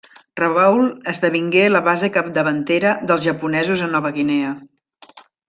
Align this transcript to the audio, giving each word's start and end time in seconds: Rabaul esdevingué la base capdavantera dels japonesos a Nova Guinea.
Rabaul 0.39 0.87
esdevingué 1.11 1.65
la 1.73 1.81
base 1.87 2.09
capdavantera 2.15 2.95
dels 3.13 3.27
japonesos 3.27 3.85
a 3.89 3.91
Nova 3.99 4.13
Guinea. 4.19 4.57